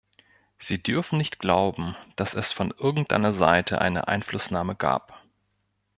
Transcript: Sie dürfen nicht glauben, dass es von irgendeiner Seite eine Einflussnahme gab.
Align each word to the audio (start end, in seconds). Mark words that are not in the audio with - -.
Sie 0.57 0.81
dürfen 0.81 1.19
nicht 1.19 1.37
glauben, 1.37 1.95
dass 2.15 2.33
es 2.33 2.51
von 2.53 2.73
irgendeiner 2.75 3.33
Seite 3.33 3.81
eine 3.81 4.07
Einflussnahme 4.07 4.73
gab. 4.75 5.21